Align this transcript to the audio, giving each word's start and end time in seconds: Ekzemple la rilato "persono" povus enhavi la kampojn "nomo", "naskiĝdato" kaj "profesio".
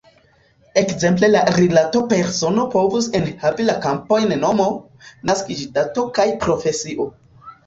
Ekzemple 0.81 1.27
la 1.33 1.43
rilato 1.57 2.01
"persono" 2.13 2.63
povus 2.77 3.09
enhavi 3.19 3.67
la 3.69 3.77
kampojn 3.85 4.35
"nomo", 4.45 4.67
"naskiĝdato" 5.33 6.09
kaj 6.19 6.27
"profesio". 6.47 7.09